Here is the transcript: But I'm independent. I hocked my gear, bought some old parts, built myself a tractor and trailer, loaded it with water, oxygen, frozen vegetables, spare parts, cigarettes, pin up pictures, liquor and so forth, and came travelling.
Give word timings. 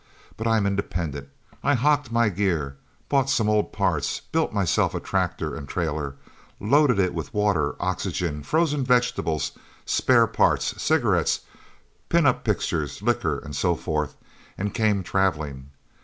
But 0.35 0.47
I'm 0.47 0.65
independent. 0.65 1.29
I 1.63 1.75
hocked 1.75 2.11
my 2.11 2.29
gear, 2.29 2.75
bought 3.07 3.29
some 3.29 3.47
old 3.47 3.71
parts, 3.71 4.19
built 4.31 4.51
myself 4.51 4.95
a 4.95 4.99
tractor 4.99 5.55
and 5.55 5.69
trailer, 5.69 6.15
loaded 6.59 6.97
it 6.97 7.13
with 7.13 7.35
water, 7.35 7.75
oxygen, 7.79 8.41
frozen 8.41 8.83
vegetables, 8.83 9.51
spare 9.85 10.25
parts, 10.25 10.81
cigarettes, 10.81 11.41
pin 12.09 12.25
up 12.25 12.43
pictures, 12.43 13.03
liquor 13.03 13.37
and 13.37 13.55
so 13.55 13.75
forth, 13.75 14.15
and 14.57 14.73
came 14.73 15.03
travelling. 15.03 15.69